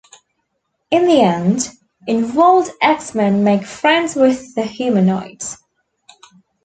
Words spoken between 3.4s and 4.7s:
make friends with the